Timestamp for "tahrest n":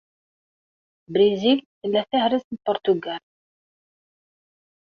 2.11-2.57